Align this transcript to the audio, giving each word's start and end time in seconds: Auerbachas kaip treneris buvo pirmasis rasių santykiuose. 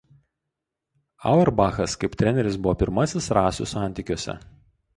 Auerbachas 1.33 1.95
kaip 2.03 2.17
treneris 2.23 2.59
buvo 2.65 2.75
pirmasis 2.81 3.31
rasių 3.41 3.71
santykiuose. 3.77 4.39